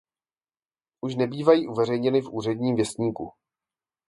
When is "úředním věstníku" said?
2.29-3.33